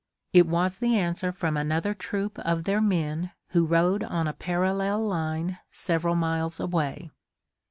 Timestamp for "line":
5.07-5.59